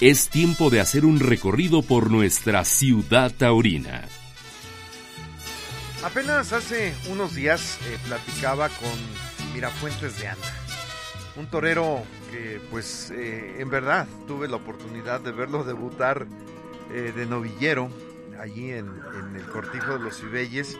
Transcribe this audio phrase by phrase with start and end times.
[0.00, 4.04] es tiempo de hacer un recorrido por nuestra ciudad taurina.
[6.04, 10.54] Apenas hace unos días eh, platicaba con Mirafuentes de Anda,
[11.36, 16.28] un torero que pues eh, en verdad tuve la oportunidad de verlo debutar
[16.92, 17.90] eh, de novillero
[18.40, 18.88] allí en,
[19.34, 20.78] el cortijo de los Cibelles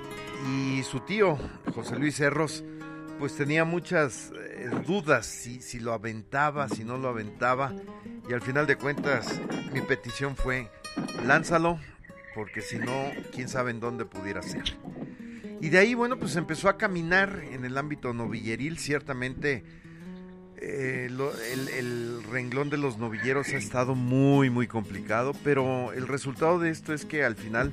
[0.49, 1.37] y su tío
[1.75, 2.63] José Luis Cerros
[3.19, 4.33] pues tenía muchas
[4.87, 7.73] dudas si, si lo aventaba, si no lo aventaba
[8.29, 9.41] y al final de cuentas
[9.73, 10.71] mi petición fue
[11.25, 11.79] lánzalo
[12.35, 14.77] porque si no quién sabe en dónde pudiera ser.
[15.61, 18.79] Y de ahí, bueno, pues empezó a caminar en el ámbito novilleril.
[18.79, 19.65] Ciertamente,
[20.57, 26.61] eh, el, el, renglón de los novilleros ha estado muy, muy complicado, pero el resultado
[26.61, 27.73] de esto es que al final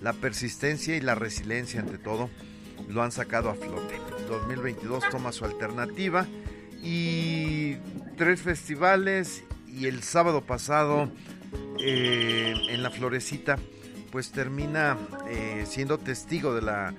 [0.00, 2.30] la persistencia y la resiliencia, ante todo,
[2.88, 4.17] lo han sacado a flote.
[4.28, 6.26] 2022 toma su alternativa
[6.82, 7.76] y
[8.16, 11.10] tres festivales y el sábado pasado
[11.78, 13.58] eh, en la Florecita
[14.10, 14.96] pues termina
[15.28, 16.94] eh, siendo testigo de la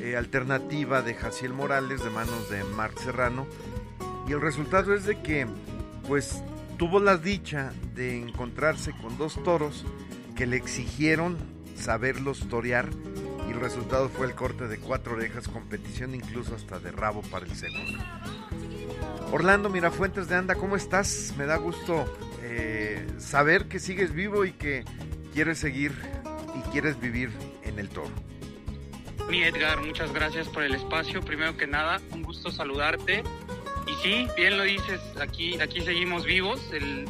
[0.00, 3.46] eh, alternativa de Jaciel Morales de manos de Marc Serrano.
[4.26, 5.46] Y el resultado es de que
[6.08, 6.42] pues
[6.78, 9.84] tuvo la dicha de encontrarse con dos toros
[10.34, 11.36] que le exigieron
[11.76, 12.90] saberlos torear
[13.54, 17.54] el resultado fue el corte de cuatro orejas, competición incluso hasta de rabo para el
[17.54, 18.02] segundo.
[19.30, 21.32] Orlando Mirafuentes de Anda, ¿cómo estás?
[21.38, 22.04] Me da gusto
[22.42, 24.84] eh, saber que sigues vivo y que
[25.32, 25.92] quieres seguir
[26.58, 27.30] y quieres vivir
[27.62, 28.10] en el toro.
[29.28, 31.20] Mi Edgar, muchas gracias por el espacio.
[31.22, 33.22] Primero que nada, un gusto saludarte.
[33.86, 36.60] Y sí, bien lo dices, aquí, aquí seguimos vivos.
[36.72, 37.06] El,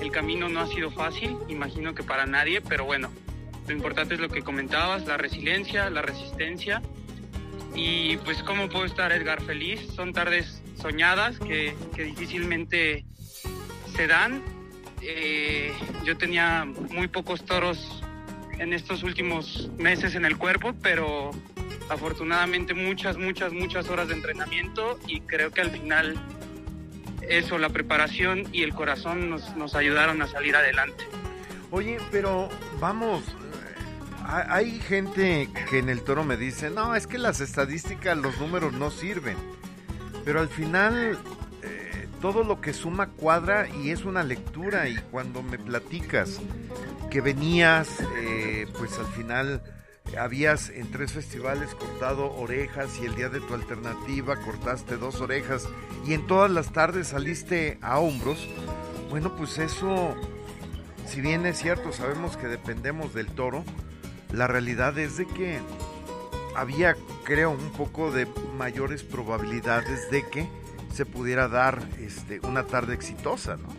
[0.00, 3.10] el camino no ha sido fácil, imagino que para nadie, pero bueno,
[3.66, 6.82] lo importante es lo que comentabas, la resiliencia, la resistencia.
[7.74, 9.80] Y pues cómo puedo estar Edgar feliz.
[9.94, 13.04] Son tardes soñadas que, que difícilmente
[13.94, 14.42] se dan.
[15.00, 15.72] Eh,
[16.04, 18.02] yo tenía muy pocos toros
[18.58, 21.32] en estos últimos meses en el cuerpo, pero
[21.88, 26.16] afortunadamente muchas, muchas, muchas horas de entrenamiento y creo que al final
[27.28, 31.04] eso, la preparación y el corazón nos, nos ayudaron a salir adelante.
[31.70, 32.48] Oye, pero
[32.80, 33.24] vamos,
[34.26, 38.72] hay gente que en el toro me dice, no, es que las estadísticas, los números
[38.72, 39.36] no sirven.
[40.24, 41.18] Pero al final
[41.62, 46.40] eh, todo lo que suma cuadra y es una lectura y cuando me platicas
[47.10, 49.62] que venías, eh, pues al final
[50.18, 55.68] habías en tres festivales cortado orejas y el día de tu alternativa cortaste dos orejas
[56.06, 58.48] y en todas las tardes saliste a hombros,
[59.10, 60.14] bueno, pues eso,
[61.06, 63.64] si bien es cierto, sabemos que dependemos del toro,
[64.34, 65.60] la realidad es de que
[66.56, 70.48] había, creo, un poco de mayores probabilidades de que
[70.92, 73.74] se pudiera dar este, una tarde exitosa, ¿no?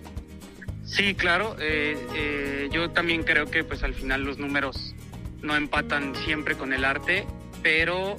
[0.85, 1.55] Sí, claro.
[1.59, 4.93] Eh, eh, yo también creo que pues al final los números
[5.41, 7.25] no empatan siempre con el arte,
[7.63, 8.17] pero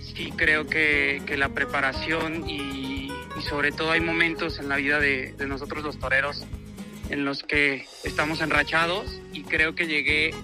[0.00, 3.12] sí creo que, que la preparación y,
[3.48, 6.46] sobre todo hay momentos en la vida de nosotros los toreros
[7.10, 10.34] en los que estamos enrachados y creo que llegué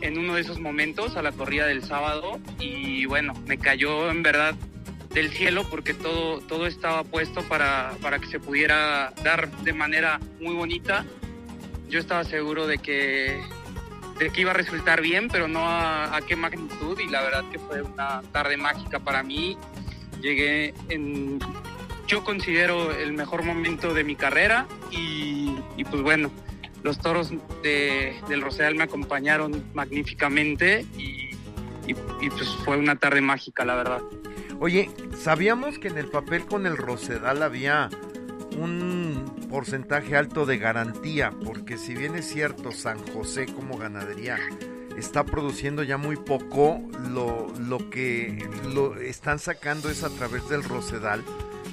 [0.00, 4.22] en uno de esos momentos a la corrida del sábado y bueno, me cayó en
[4.22, 4.54] verdad
[5.10, 10.20] del cielo porque todo, todo estaba puesto para, para que se pudiera dar de manera
[10.40, 11.04] muy bonita.
[11.88, 13.40] Yo estaba seguro de que,
[14.18, 17.44] de que iba a resultar bien, pero no a, a qué magnitud y la verdad
[17.50, 19.56] que fue una tarde mágica para mí.
[20.20, 21.40] Llegué en,
[22.06, 26.30] yo considero el mejor momento de mi carrera y, y pues bueno,
[26.82, 27.32] los toros
[27.62, 31.30] de, del Rosedal me acompañaron magníficamente y,
[31.86, 31.94] y,
[32.30, 34.00] pues fue una tarde mágica, la verdad.
[34.60, 37.88] Oye, ¿sabíamos que en el papel con el Rosedal había
[38.58, 41.32] un porcentaje alto de garantía?
[41.44, 44.38] Porque si bien es cierto, San José como ganadería
[44.96, 50.62] está produciendo ya muy poco, lo, lo que lo están sacando es a través del
[50.62, 51.24] Rosedal,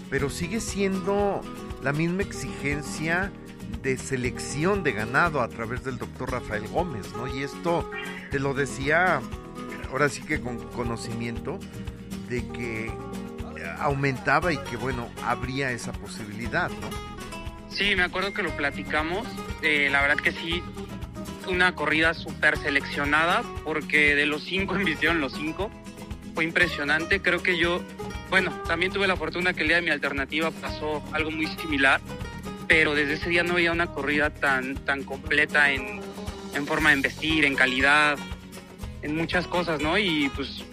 [0.09, 1.41] pero sigue siendo
[1.83, 3.31] la misma exigencia
[3.81, 7.27] de selección de ganado a través del doctor Rafael Gómez, ¿no?
[7.27, 7.89] Y esto
[8.31, 9.21] te lo decía,
[9.91, 11.59] ahora sí que con conocimiento,
[12.29, 12.91] de que
[13.79, 16.89] aumentaba y que, bueno, habría esa posibilidad, ¿no?
[17.69, 19.27] Sí, me acuerdo que lo platicamos,
[19.61, 20.63] eh, la verdad que sí,
[21.47, 25.69] una corrida súper seleccionada, porque de los cinco en los cinco,
[26.33, 27.81] fue impresionante, creo que yo,
[28.29, 32.01] bueno, también tuve la fortuna que el día de mi alternativa pasó algo muy similar,
[32.67, 36.01] pero desde ese día no había una corrida tan, tan completa en,
[36.53, 38.17] en forma de investir, en calidad,
[39.01, 39.97] en muchas cosas, ¿no?
[39.97, 40.63] Y pues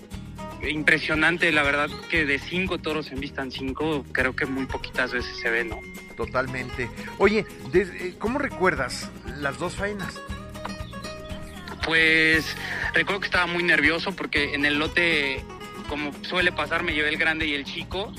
[0.69, 5.37] impresionante, la verdad que de cinco toros en vistan cinco, creo que muy poquitas veces
[5.37, 5.79] se ve, ¿no?
[6.17, 6.89] Totalmente.
[7.19, 10.21] Oye, eh, ¿cómo recuerdas las dos faenas?
[11.85, 12.57] Pues
[12.95, 15.45] recuerdo que estaba muy nervioso porque en el lote,
[15.89, 18.13] como suele pasar, me llevé el grande y el chico.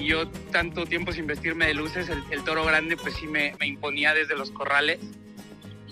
[0.00, 4.14] Y yo tanto tiempo sin vestirme de luces, el, toro grande pues sí me, imponía
[4.14, 4.98] desde los corrales.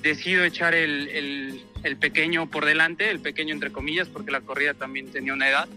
[0.03, 5.11] Decido echar el, el pequeño por delante, el pequeño entre comillas, porque la corrida también
[5.11, 5.69] tenía una edad.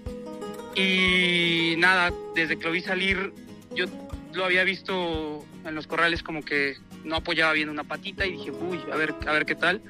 [0.75, 3.33] Y nada, desde que lo vi salir,
[3.75, 3.85] yo
[4.33, 8.51] lo había visto en los corrales como que no apoyaba bien una patita y dije,
[8.51, 9.81] uy, a ver, a ver qué tal.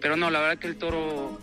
[0.00, 1.38] Pero no, la verdad que el toro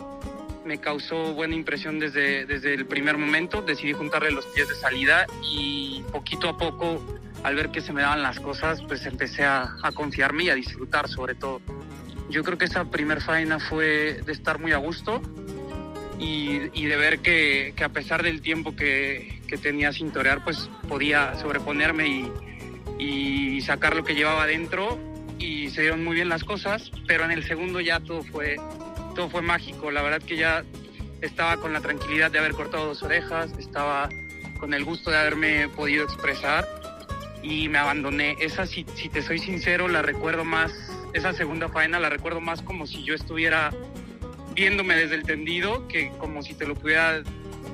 [0.64, 3.62] me causó buena impresión desde, desde el primer momento.
[3.62, 7.02] Decidí juntarle los pies de salida y poquito a poco,
[7.42, 11.08] al ver que se me daban las cosas, pues empecé a, confiarme y a disfrutar
[11.08, 11.60] sobre todo.
[12.30, 15.20] Yo creo que esa primer faena fue de estar muy a gusto
[16.18, 20.70] y, de ver que, que, a pesar del tiempo que, que, tenía sin torear, pues
[20.88, 22.32] podía sobreponerme y,
[22.98, 24.98] y sacar lo que llevaba adentro
[25.38, 28.56] y se dieron muy bien las cosas, pero en el segundo ya todo fue,
[29.14, 29.90] todo fue mágico.
[29.90, 30.64] La verdad que ya
[31.20, 34.08] estaba con la tranquilidad de haber cortado dos orejas, estaba
[34.58, 36.66] con el gusto de haberme podido expresar
[37.42, 38.36] y me abandoné.
[38.40, 40.72] Esa, si, si te soy sincero, la recuerdo más
[41.14, 43.72] esa segunda faena la recuerdo más como si yo estuviera
[44.52, 47.22] viéndome desde el tendido que como si te lo pudiera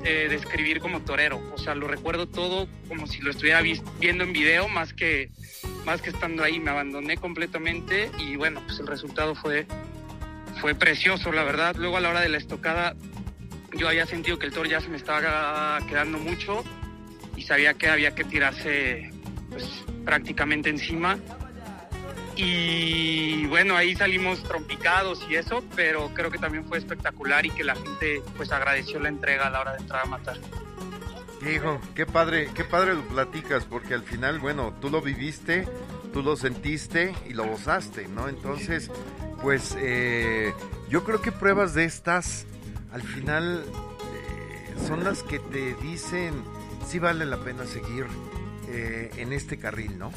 [0.03, 1.41] eh, describir como torero.
[1.53, 3.61] O sea, lo recuerdo todo como si lo estuviera
[3.99, 5.31] viendo en video más que,
[5.85, 6.59] más que estando ahí.
[6.59, 9.65] Me abandoné completamente y bueno, pues el resultado fue,
[10.61, 11.75] fue precioso, la verdad.
[11.75, 12.95] Luego a la hora de la estocada
[13.73, 16.63] yo había sentido que el toro ya se me estaba quedando mucho
[17.35, 19.09] y sabía que había que tirarse
[19.49, 19.65] pues,
[20.05, 21.17] prácticamente encima
[22.35, 27.63] y bueno, ahí salimos trompicados y eso, pero creo que también fue espectacular y que
[27.63, 30.37] la gente pues agradeció la entrega a la hora de entrar a matar.
[31.47, 35.67] Hijo, qué padre, qué padre lo platicas, porque al final, bueno, tú lo viviste,
[36.13, 38.29] tú lo sentiste y lo gozaste, ¿no?
[38.29, 38.91] Entonces,
[39.41, 40.53] pues eh,
[40.89, 42.45] yo creo que pruebas de estas,
[42.91, 46.33] al final, eh, son las que te dicen
[46.87, 48.05] si vale la pena seguir
[48.67, 50.11] eh, en este carril, ¿no?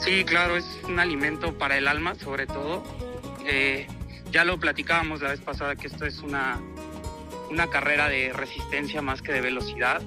[0.00, 2.84] Sí, claro, es un alimento para el alma, sobre todo.
[3.46, 3.86] Eh,
[4.30, 6.60] ya lo platicábamos la vez pasada que esto es una,
[7.50, 10.02] una carrera de resistencia más que de velocidad,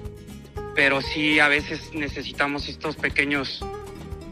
[0.74, 3.64] pero sí a veces necesitamos estos pequeños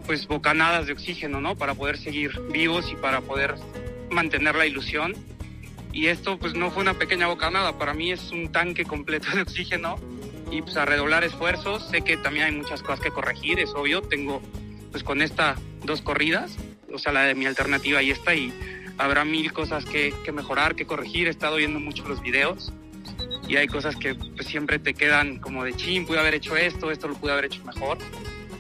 [0.07, 1.57] pues bocanadas de oxígeno, ¿no?
[1.57, 3.57] Para poder seguir vivos y para poder
[4.11, 5.15] mantener la ilusión.
[5.93, 9.43] Y esto pues no fue una pequeña bocanada, para mí es un tanque completo de
[9.43, 9.97] oxígeno
[10.51, 11.89] y pues a redoblar esfuerzos.
[11.89, 14.43] Sé que también hay muchas cosas que corregir, es obvio, tengo
[14.91, 16.57] pues con esta dos corridas,
[16.93, 18.53] o sea, la de mi alternativa y esta, y
[18.99, 21.27] habrá mil cosas que, mejorar, que corregir.
[21.27, 22.73] He estado viendo mucho los videos
[23.47, 26.91] y hay cosas que pues, siempre te quedan como de chin, pude haber hecho esto,
[26.91, 27.99] esto lo pude haber hecho mejor.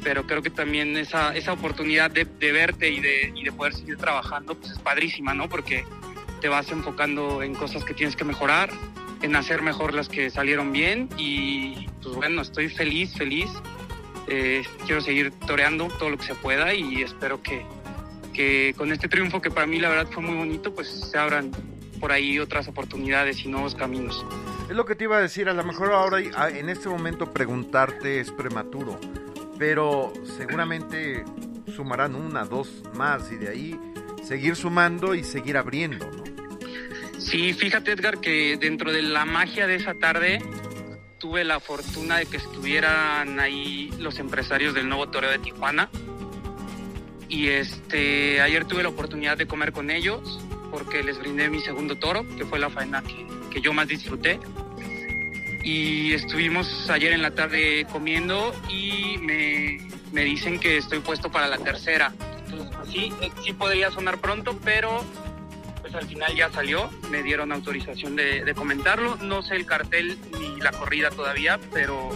[0.02, 3.96] Pero creo que también esa, esa oportunidad de, verte y de, y de poder seguir
[3.96, 5.48] trabajando pues es padrísima, ¿no?
[5.48, 5.84] Porque
[6.40, 8.70] te vas enfocando en cosas que tienes que mejorar,
[9.22, 13.50] en hacer mejor las que salieron bien y pues bueno, estoy feliz, feliz
[14.30, 17.64] eh, quiero seguir toreando todo lo que se pueda y espero que,
[18.34, 21.50] que con este triunfo que para mí la verdad fue muy bonito, pues se abran
[21.98, 24.24] por ahí otras oportunidades y nuevos caminos.
[24.68, 28.20] Es lo que te iba a decir, a lo mejor ahora en este momento preguntarte
[28.20, 29.00] es prematuro,
[29.58, 31.24] pero seguramente
[31.74, 33.80] sumarán una, dos más y de ahí
[34.22, 36.24] seguir sumando y seguir abriendo, ¿no?
[37.18, 40.40] Sí, fíjate Edgar que dentro de la magia de esa tarde
[41.18, 45.90] tuve la fortuna de que estuvieran ahí los empresarios del nuevo toreo de Tijuana.
[47.28, 50.40] Y este, ayer tuve la oportunidad de comer con ellos
[50.70, 54.38] porque les brindé mi segundo toro, que fue la faena que, que yo más disfruté.
[55.68, 61.46] Y estuvimos ayer en la tarde comiendo y me, me dicen que estoy puesto para
[61.46, 62.14] la tercera.
[62.46, 63.12] Entonces, sí,
[63.44, 65.04] sí podría sonar pronto, pero
[65.82, 69.16] pues, al final ya salió, me dieron autorización de, comentarlo.
[69.16, 72.12] No sé el cartel ni la corrida todavía, pero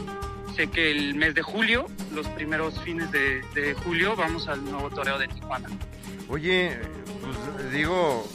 [0.56, 5.18] sé que el mes de julio, los primeros fines de, julio, vamos al nuevo toreo
[5.18, 5.68] de Tijuana.
[6.30, 6.78] Oye,
[7.20, 8.26] pues digo,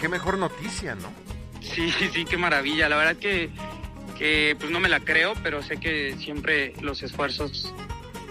[0.00, 1.12] qué, mejor noticia, ¿no?
[1.60, 2.88] Sí, sí, qué maravilla.
[2.88, 3.50] La verdad que,
[4.22, 7.74] que pues no me la creo, pero sé que siempre los esfuerzos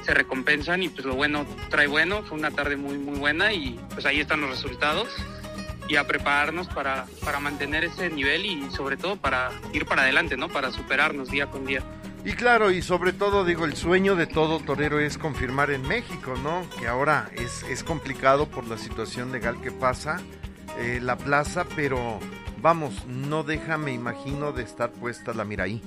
[0.04, 2.24] se recompensan y pues lo bueno trae bueno.
[2.24, 5.10] Fue una tarde muy, muy buena y pues ahí están los resultados
[5.90, 10.38] y a prepararnos para, para mantener ese nivel y sobre todo para ir para adelante,
[10.38, 10.48] ¿no?
[10.48, 11.84] Para superarnos día con día.
[12.24, 16.36] Y claro, y sobre todo, digo, el sueño de todo torero es confirmar en México,
[16.42, 16.66] ¿no?
[16.80, 20.22] Que ahora es, es complicado por la situación legal que pasa
[20.78, 22.22] eh, la plaza, pero
[22.62, 25.82] vamos, no deja, me imagino, de estar puesta la mira ahí.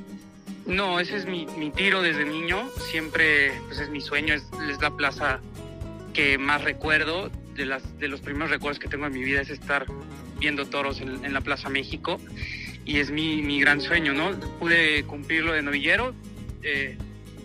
[0.67, 2.69] No, ese es mi, mi tiro desde niño.
[2.91, 4.47] Siempre pues es mi sueño, es,
[4.81, 5.41] la plaza
[6.13, 7.31] que más recuerdo.
[7.55, 9.87] De, las, de los primeros recuerdos que tengo en mi vida es estar
[10.41, 12.19] viendo toros en, en la Plaza México.
[12.85, 14.33] Y es mi, mi, gran sueño, ¿no?
[14.59, 16.15] Pude cumplirlo de novillero.
[16.63, 16.99] Eh,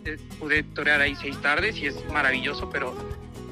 [0.05, 2.95] eh, pude torear ahí seis tardes y es maravilloso, pero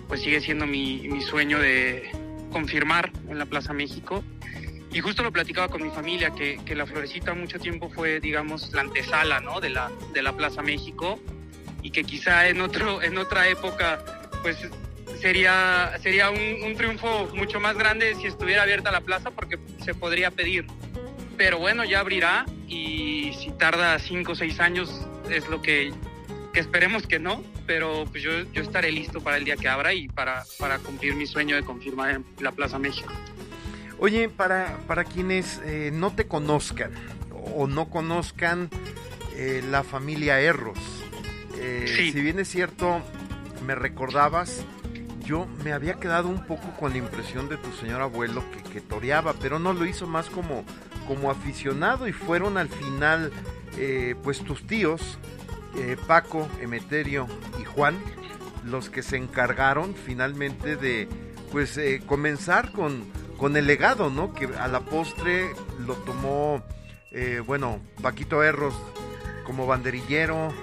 [0.07, 2.09] pues sigue siendo mi, mi sueño de
[2.51, 4.23] confirmar en la Plaza México.
[4.97, 8.73] Y justo lo platicaba con mi familia, que, que, la Florecita mucho tiempo fue, digamos,
[8.73, 9.61] la antesala, ¿no?
[9.61, 11.19] De la, de la Plaza México
[11.83, 14.03] y que quizá en, otro, en otra época,
[14.41, 14.57] pues
[15.21, 19.93] sería, sería un, un, triunfo mucho más grande si estuviera abierta la plaza porque se
[19.93, 20.65] podría pedir.
[21.37, 24.89] Pero bueno, ya abrirá y si tarda cinco o seis años
[25.29, 25.93] es lo que,
[26.55, 29.93] que esperemos que no, pero pues yo, yo estaré listo para el día que abra
[29.93, 33.13] y para, para cumplir mi sueño de confirmar la Plaza México.
[33.99, 36.91] Oye, para, para quienes eh, no te conozcan
[37.55, 38.69] o no conozcan
[39.35, 40.77] eh, la familia Erros,
[41.57, 42.11] eh, Sí.
[42.11, 43.01] si bien es cierto,
[43.65, 44.63] me recordabas,
[45.25, 48.81] yo me había quedado un poco con la impresión de tu señor abuelo que, que
[48.81, 50.63] toreaba, pero no lo hizo más como,
[51.07, 53.31] como aficionado y fueron al final
[53.77, 55.17] eh, pues tus tíos,
[55.77, 57.27] eh, Paco, Emeterio
[57.59, 57.97] y Juan,
[58.63, 61.07] los que se encargaron finalmente de
[61.51, 63.03] pues eh, comenzar con,
[63.37, 64.33] con el legado, ¿no?
[64.33, 65.51] Que a la postre
[65.85, 66.63] lo tomó,
[67.11, 68.73] eh, bueno, Paquito Erros
[69.45, 70.53] como banderillero,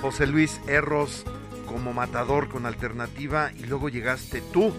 [0.00, 1.24] José Luis Erros
[1.66, 4.72] como matador con alternativa y luego llegaste tú.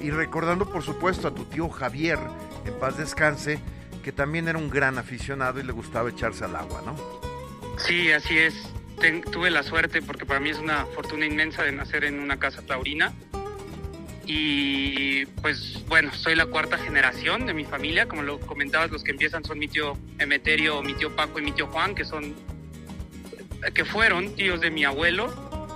[0.00, 2.18] Y recordando por supuesto a tu tío Javier,
[2.66, 3.60] en paz descanse,
[4.02, 6.96] que también era un gran aficionado y le gustaba echarse al agua, ¿no?
[7.78, 8.54] Sí, así es.
[9.00, 12.38] Ten, tuve la suerte porque para mí es una fortuna inmensa de nacer en una
[12.38, 13.12] casa taurina.
[14.26, 18.06] Y pues bueno, soy la cuarta generación de mi familia.
[18.06, 21.52] Como lo comentabas, los que empiezan son mi tío Emeterio, mi tío Paco y mi
[21.52, 22.34] tío Juan, que son
[23.74, 25.32] que fueron tíos de mi abuelo.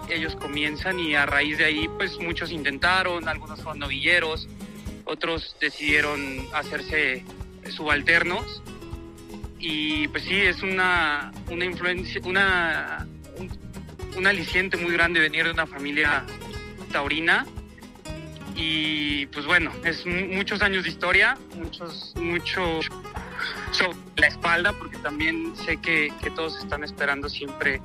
[0.09, 4.49] Ellos comienzan y a raíz de ahí pues muchos intentaron, algunos fueron novilleros,
[5.05, 7.25] otros decidieron hacerse
[7.71, 8.63] subalternos
[9.59, 13.07] y pues sí es una una influencia una
[13.39, 13.51] un,
[14.17, 16.25] un, aliciente muy grande venir de una familia
[16.93, 17.47] taurina
[18.57, 22.81] y pues bueno es muchos años de historia muchos mucho
[23.71, 27.83] sobre la espalda porque también sé que, que todos están esperando siempre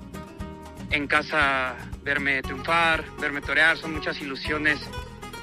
[0.89, 4.79] en casa verme triunfar verme torear son muchas ilusiones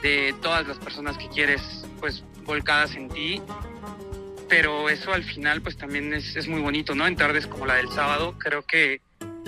[0.02, 3.42] de todas las personas que quieres pues volcadas en ti
[4.48, 7.06] pero eso al final pues también es, es, muy bonito, ¿no?
[7.06, 9.02] En tardes como la del sábado, creo que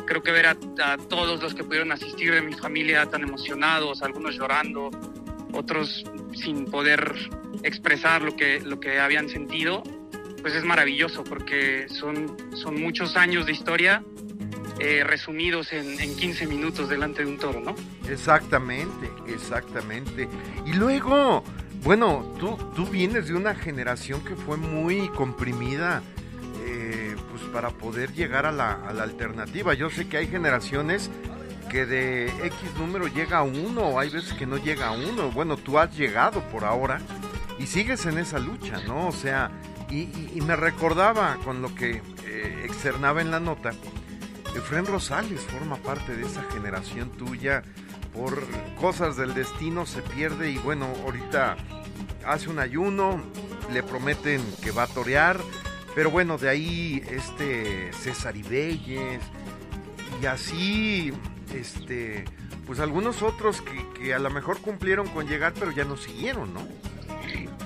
[0.06, 4.02] creo que ver a, a, todos los que pudieron asistir de mi familia tan emocionados,
[4.02, 4.90] algunos llorando,
[5.54, 6.04] otros
[6.34, 7.14] sin poder
[7.62, 9.82] expresar lo que, lo que habían sentido,
[10.42, 14.02] pues es maravilloso porque son, son muchos años de historia
[14.78, 17.74] eh, resumidos en, en 15 minutos delante de un toro, ¿no?
[18.08, 20.26] Exactamente, exactamente.
[20.64, 21.44] Y luego,
[21.82, 26.02] bueno, tú, tú vienes de una generación que fue muy comprimida
[26.64, 29.74] eh, pues para poder llegar a la, a la, alternativa.
[29.74, 31.10] Yo sé que hay generaciones
[31.70, 35.30] que de X número llega uno, hay veces que no llega uno.
[35.30, 37.00] Bueno, tú has llegado por ahora
[37.58, 39.08] y sigues en esa lucha, ¿no?
[39.08, 39.50] O sea,
[39.90, 43.72] y me recordaba con lo que eh, externaba en la nota,
[44.54, 47.62] Efren Rosales forma parte de esa generación tuya
[48.12, 48.42] por
[48.80, 51.56] cosas del destino se pierde y bueno, ahorita
[52.26, 53.22] hace un ayuno,
[53.72, 55.40] le prometen que va a torear,
[55.94, 59.22] pero bueno, de ahí este César Ibelles
[60.20, 61.12] y así,
[61.52, 62.24] este,
[62.66, 66.54] pues algunos otros que, que, a lo mejor cumplieron con llegar, pero ya no siguieron,
[66.54, 66.66] ¿no?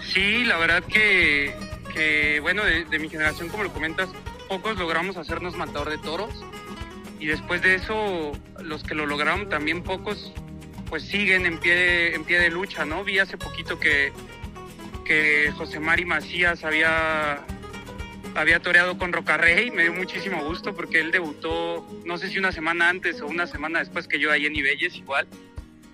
[0.03, 1.55] Sí, la verdad que,
[1.93, 4.09] que bueno, de, mi generación, como lo comentas,
[4.49, 6.45] pocos logramos hacernos matador de toros
[7.19, 10.33] y después de eso los que lo lograron también pocos
[10.89, 13.03] pues siguen en pie de, en pie de lucha, ¿no?
[13.05, 14.13] Vi hace poquito que,
[15.05, 17.45] que José Mari Macías había,
[18.35, 22.53] había toreado con Rocarrey, me dio muchísimo gusto porque él debutó, no sé si una
[22.53, 25.27] semana antes o una semana después que yo ahí en Ibelles igual.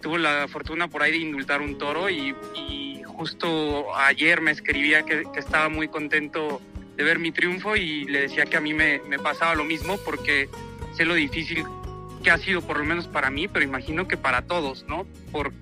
[0.00, 5.04] Tuvo la fortuna por ahí de indultar un toro y, y justo ayer me escribía
[5.04, 6.62] que, que, estaba muy contento
[6.96, 9.98] de ver mi triunfo y le decía que a mí me, me pasaba lo mismo
[9.98, 10.48] porque
[10.94, 11.64] sé lo difícil
[12.22, 15.06] que ha sido por lo menos para mí, pero imagino que para todos, ¿no?
[15.32, 15.52] Por,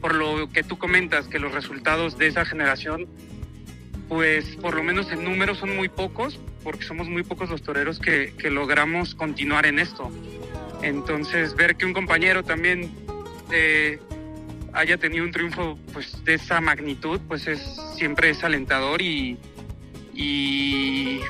[0.00, 3.06] por lo que tú comentas, que los resultados de esa generación,
[4.08, 7.98] pues por lo menos en números son muy pocos, porque somos muy pocos los toreros
[7.98, 10.10] que, que logramos continuar en esto.
[10.82, 12.90] Entonces, ver que un compañero también
[13.50, 13.98] eh,
[14.72, 17.60] haya tenido un triunfo pues, de esa magnitud, pues es
[17.96, 19.38] siempre es alentador y,
[20.12, 21.20] y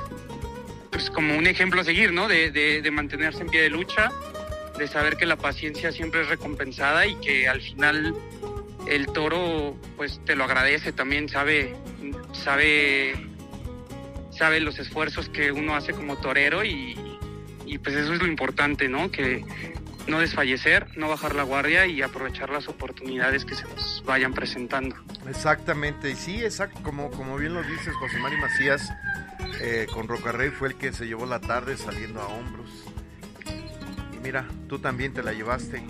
[0.90, 2.26] pues como un ejemplo a seguir, ¿no?
[2.28, 4.11] De, de, mantenerse en pie de lucha,
[4.78, 8.14] de saber que la paciencia siempre es recompensada y que al final
[8.88, 11.75] el toro pues te lo agradece también, sabe,
[12.43, 13.14] sabe,
[14.31, 16.97] sabe los esfuerzos que uno hace como torero y,
[17.64, 19.11] y pues eso es lo importante, ¿no?
[19.11, 19.45] Que
[20.07, 24.97] no desfallecer, no bajar la guardia y aprovechar las oportunidades que se nos vayan presentando.
[25.28, 28.93] Exactamente, y sí, exacto, como, como bien lo dices, José Mari Macías,
[29.61, 32.71] eh, con Rocarrey fue el que se llevó la tarde saliendo a hombros.
[34.12, 35.83] Y mira, tú también te la llevaste.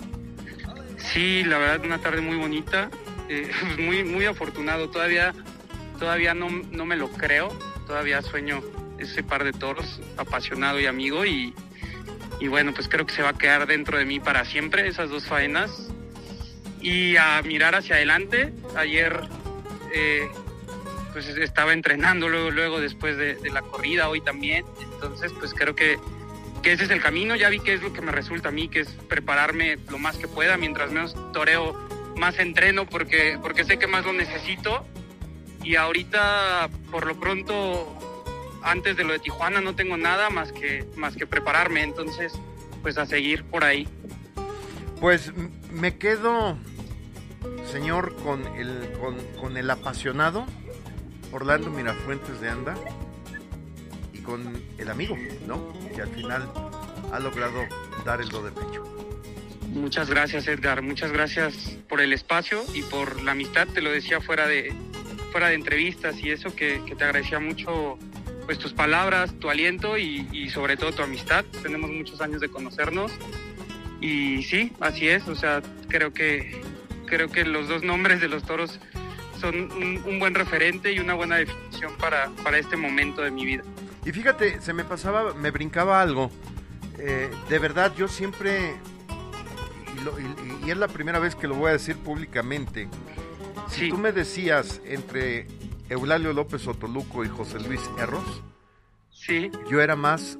[0.97, 2.89] Sí, la verdad, una tarde muy bonita,
[3.29, 4.89] eh, muy, muy afortunado.
[4.89, 5.33] Todavía,
[5.97, 7.49] todavía no, no me lo creo,
[7.85, 8.61] todavía sueño
[8.99, 11.53] ese par de toros, apasionado y amigo, y,
[12.39, 15.09] y bueno, pues creo que se va a quedar dentro de mí para siempre esas
[15.09, 15.89] dos faenas.
[16.79, 19.27] Y a mirar hacia adelante, ayer
[19.93, 20.29] eh,
[21.11, 24.63] pues estaba entrenando luego, luego después de, la corrida, hoy también.
[24.93, 25.97] Entonces, pues creo que,
[26.61, 27.35] que, ese es el camino.
[27.35, 30.17] Ya vi que es lo que me resulta a mí, que es prepararme lo más
[30.17, 30.57] que pueda.
[30.57, 31.73] Mientras menos toreo,
[32.15, 34.85] más entreno porque, porque sé que más lo necesito.
[35.67, 37.93] Y ahorita, por lo pronto,
[38.63, 41.83] antes de lo de Tijuana, no tengo nada más que, más que prepararme.
[41.83, 42.31] Entonces,
[42.81, 43.85] pues a seguir por ahí.
[45.01, 45.33] Pues
[45.69, 46.57] me quedo,
[47.69, 50.45] señor, con el, con, con el apasionado
[51.33, 52.75] Orlando Mirafuentes de Anda
[54.13, 55.73] y con el amigo, ¿no?
[55.93, 56.49] Que al final
[57.11, 57.59] ha logrado
[58.05, 58.85] dar el do de pecho.
[59.73, 64.21] Muchas gracias Edgar, muchas gracias por el espacio y por la amistad, te lo decía
[64.21, 64.73] fuera de,
[65.37, 67.99] fuera de entrevistas y eso que, te agradecía mucho
[68.47, 71.45] pues tus palabras, tu aliento y, y, sobre todo tu amistad.
[71.61, 73.11] Tenemos muchos años de conocernos
[74.01, 75.27] y sí, así es.
[75.27, 76.59] O sea, creo que
[77.05, 78.79] creo que los dos nombres de los toros
[79.39, 83.61] son un, buen referente y una buena definición para, para, este momento de mi vida.
[84.05, 86.31] Y fíjate, se me pasaba, me brincaba algo.
[86.97, 88.73] Eh, de verdad, yo siempre,
[90.65, 92.89] y, es la primera vez que lo voy a decir públicamente,
[93.69, 95.47] si tú me decías entre
[95.89, 98.43] Eulalio López Otoluco y José Luis Erros,
[99.11, 99.51] sí.
[99.69, 100.37] yo era más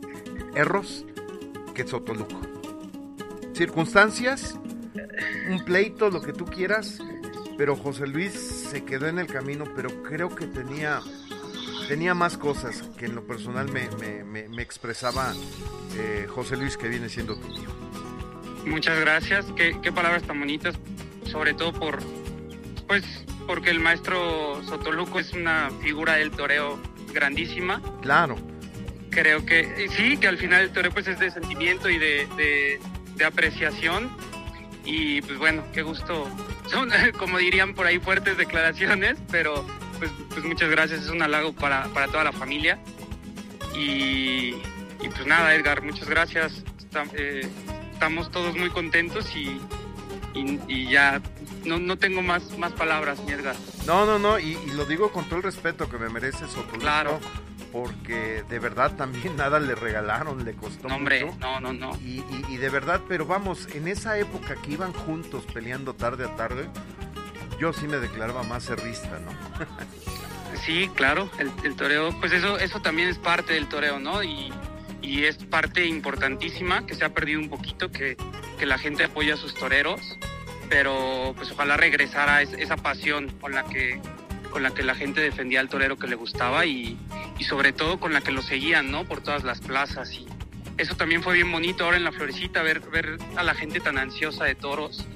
[0.55, 1.05] Erros
[1.73, 2.41] que Sotoluco.
[3.53, 4.55] Circunstancias,
[5.49, 6.99] un pleito, lo que tú quieras,
[7.57, 11.01] pero José Luis se quedó en el camino, pero creo que tenía,
[11.87, 13.89] tenía más cosas que en lo personal me,
[14.23, 15.33] me, expresaba
[15.95, 17.69] eh, José Luis, que viene siendo tu tío.
[18.65, 20.75] Muchas gracias, qué, qué, palabras tan bonitas,
[21.25, 21.99] sobre todo por,
[22.87, 23.03] pues,
[23.45, 26.79] porque el maestro Sotoluco es una figura del toreo
[27.13, 27.81] grandísima.
[28.01, 28.35] Claro.
[29.09, 32.79] Creo que sí, que al final el toreo pues es de sentimiento y de, de,
[33.15, 34.09] de apreciación
[34.87, 36.27] y pues bueno, qué gusto.
[36.67, 39.65] Son, como dirían por ahí, fuertes declaraciones, pero
[39.99, 42.79] pues, pues muchas gracias, es un halago para, para toda la familia.
[43.75, 44.55] Y,
[45.01, 46.63] y, pues nada, Edgar, muchas gracias.
[47.13, 47.47] Eh,
[47.91, 49.59] estamos todos muy contentos y,
[50.33, 51.21] y, ya
[51.65, 53.55] no, no, tengo más, más palabras, mi Edgar.
[53.85, 57.19] No, no, no, y, lo digo con todo el respeto que me mereces, Claro
[57.71, 61.95] porque de verdad también nada le regalaron, le costó no, hombre, No, no, no.
[61.97, 66.67] Y, de verdad, pero vamos, en esa época que iban juntos peleando tarde a tarde,
[67.59, 70.57] yo sí me declaraba más cerrista, ¿no?
[70.65, 74.23] sí, claro, el, toreo, pues eso, eso también es parte del toreo, ¿no?
[74.23, 74.51] Y,
[75.01, 78.17] y es parte importantísima que se ha perdido un poquito, que,
[78.57, 80.17] que la gente apoya a sus toreros,
[80.69, 83.99] pero pues ojalá regresara esa pasión con la que
[84.51, 86.97] con la que la gente defendía al torero que le gustaba y,
[87.37, 89.03] y sobre todo con la que lo seguían, ¿no?
[89.03, 90.25] Por todas las plazas y
[90.77, 93.97] eso también fue bien bonito ahora en la florecita, ver, ver a la gente tan
[93.97, 95.07] ansiosa de toros,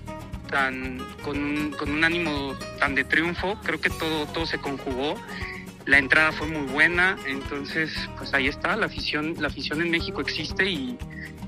[0.50, 5.16] tan, con, con un ánimo tan de triunfo, creo que todo, todo se conjugó.
[5.86, 10.22] La entrada fue muy buena, entonces pues ahí está, la afición, la afición en México
[10.22, 10.98] existe y,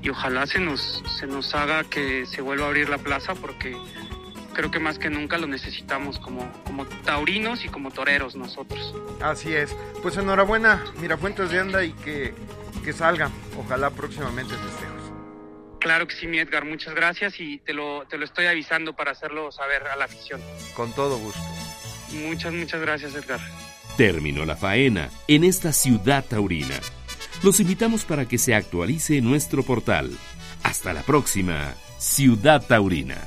[0.04, 3.74] y ojalá se nos, se nos haga que se vuelva a abrir la plaza porque
[4.52, 8.94] creo que más que nunca lo necesitamos como, como taurinos y como toreros nosotros.
[9.22, 9.74] Así es.
[10.02, 12.34] Pues enhorabuena, Mirafuentes de Anda y que,
[12.84, 14.94] que salga, ojalá próximamente festejos.
[15.80, 19.12] Claro que sí, mi Edgar, muchas gracias y te lo, te lo estoy avisando para
[19.12, 20.38] hacerlo saber a la afición.
[20.76, 21.40] Con todo gusto.
[22.12, 23.40] Muchas, muchas gracias, Edgar.
[23.96, 26.78] Terminó la faena en esta ciudad taurina.
[27.42, 30.10] Los invitamos para que se actualice nuestro portal.
[30.62, 33.18] Hasta la próxima, Ciudad Taurina.